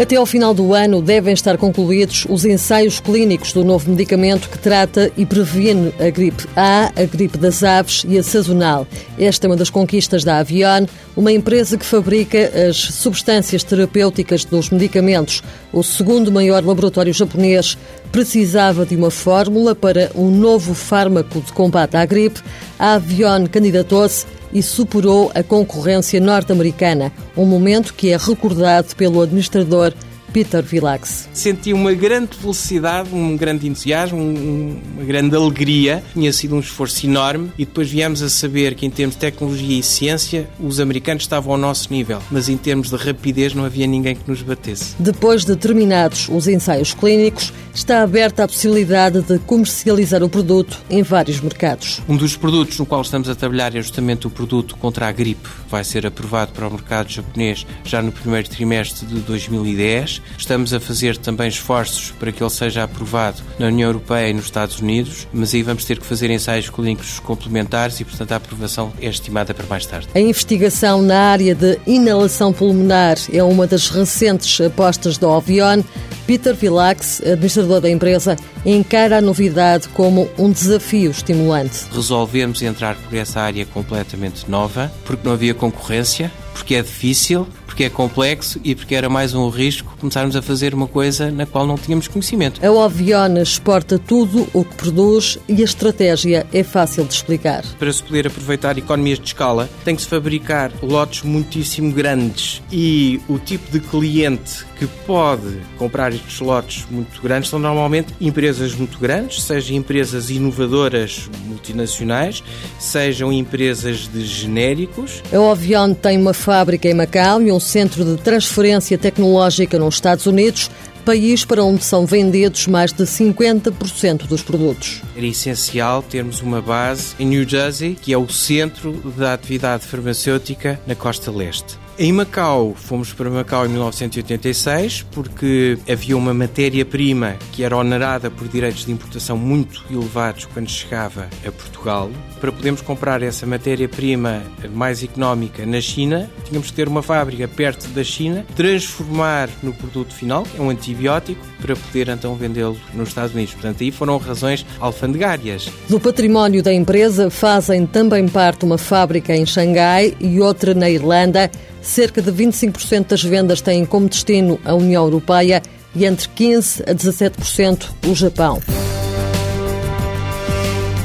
[0.00, 4.58] Até ao final do ano devem estar concluídos os ensaios clínicos do novo medicamento que
[4.58, 8.86] trata e previne a gripe A, a gripe das aves e a sazonal.
[9.18, 14.70] Esta é uma das conquistas da Avion, uma empresa que fabrica as substâncias terapêuticas dos
[14.70, 15.42] medicamentos.
[15.70, 17.76] O segundo maior laboratório japonês
[18.10, 22.40] precisava de uma fórmula para um novo fármaco de combate à gripe.
[22.78, 29.92] A Avion candidatou-se e superou a concorrência norte-americana, um momento que é recordado pelo administrador
[30.32, 31.28] Peter Vilax.
[31.32, 36.02] Senti uma grande felicidade, um grande entusiasmo, uma grande alegria.
[36.12, 39.78] Tinha sido um esforço enorme e depois viemos a saber que, em termos de tecnologia
[39.78, 43.86] e ciência, os americanos estavam ao nosso nível, mas em termos de rapidez não havia
[43.86, 44.94] ninguém que nos batesse.
[44.98, 51.02] Depois de terminados os ensaios clínicos, está aberta a possibilidade de comercializar o produto em
[51.02, 52.00] vários mercados.
[52.08, 55.48] Um dos produtos no qual estamos a trabalhar é justamente o produto contra a gripe.
[55.68, 60.80] Vai ser aprovado para o mercado japonês já no primeiro trimestre de 2010 Estamos a
[60.80, 65.28] fazer também esforços para que ele seja aprovado na União Europeia e nos Estados Unidos,
[65.32, 69.52] mas aí vamos ter que fazer ensaios clínicos complementares e, portanto, a aprovação é estimada
[69.54, 70.08] para mais tarde.
[70.14, 75.82] A investigação na área de inalação pulmonar é uma das recentes apostas da Ovion.
[76.26, 81.86] Peter Vilax, administrador da empresa, encara a novidade como um desafio estimulante.
[81.92, 87.48] Resolvemos entrar por essa área completamente nova, porque não havia concorrência, porque é difícil,
[87.80, 91.46] porque é complexo e porque era mais um risco começarmos a fazer uma coisa na
[91.46, 92.62] qual não tínhamos conhecimento.
[92.62, 97.64] A Oviona exporta tudo o que produz e a estratégia é fácil de explicar.
[97.78, 103.18] Para se poder aproveitar economias de escala, tem que se fabricar lotes muitíssimo grandes e
[103.26, 108.98] o tipo de cliente que pode comprar estes lotes muito grandes são normalmente empresas muito
[108.98, 112.42] grandes, sejam empresas inovadoras multinacionais,
[112.78, 115.22] sejam empresas de genéricos.
[115.32, 120.26] A Ovion tem uma fábrica em Macau e um centro de transferência tecnológica nos Estados
[120.26, 120.68] Unidos,
[121.04, 125.00] país para onde são vendidos mais de 50% dos produtos.
[125.16, 130.80] Era essencial termos uma base em New Jersey, que é o centro da atividade farmacêutica
[130.86, 131.78] na costa leste.
[131.98, 138.48] Em Macau, fomos para Macau em 1986 porque havia uma matéria-prima que era onerada por
[138.48, 142.10] direitos de importação muito elevados quando chegava a Portugal.
[142.40, 144.42] Para podermos comprar essa matéria-prima
[144.72, 150.14] mais económica na China, tínhamos que ter uma fábrica perto da China, transformar no produto
[150.14, 153.52] final, que é um antibiótico, para poder então vendê-lo nos Estados Unidos.
[153.52, 155.68] Portanto, aí foram razões alfandegárias.
[155.88, 161.50] Do património da empresa fazem também parte uma fábrica em Xangai e outra na Irlanda.
[161.90, 165.60] Cerca de 25% das vendas têm como destino a União Europeia
[165.92, 168.62] e entre 15% a 17% o Japão.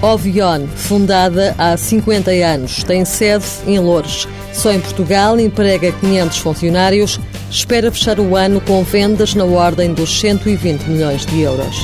[0.00, 4.26] Ovion, fundada há 50 anos, tem sede em Lourdes.
[4.54, 7.20] Só em Portugal emprega 500 funcionários,
[7.50, 11.76] espera fechar o ano com vendas na ordem dos 120 milhões de euros.